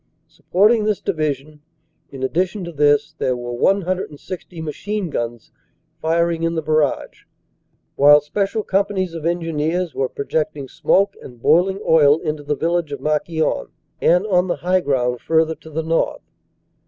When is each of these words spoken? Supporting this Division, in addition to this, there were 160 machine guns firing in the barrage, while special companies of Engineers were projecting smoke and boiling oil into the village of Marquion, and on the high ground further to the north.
Supporting 0.27 0.85
this 0.85 0.99
Division, 0.99 1.61
in 2.09 2.23
addition 2.23 2.63
to 2.63 2.71
this, 2.71 3.13
there 3.19 3.37
were 3.37 3.53
160 3.53 4.59
machine 4.59 5.11
guns 5.11 5.51
firing 6.01 6.41
in 6.41 6.55
the 6.55 6.63
barrage, 6.63 7.25
while 7.95 8.19
special 8.19 8.63
companies 8.63 9.13
of 9.13 9.27
Engineers 9.27 9.93
were 9.93 10.09
projecting 10.09 10.67
smoke 10.67 11.13
and 11.21 11.39
boiling 11.39 11.79
oil 11.87 12.17
into 12.17 12.41
the 12.41 12.55
village 12.55 12.91
of 12.91 12.99
Marquion, 12.99 13.67
and 14.01 14.25
on 14.25 14.47
the 14.47 14.55
high 14.55 14.81
ground 14.81 15.21
further 15.21 15.53
to 15.53 15.69
the 15.69 15.83
north. 15.83 16.23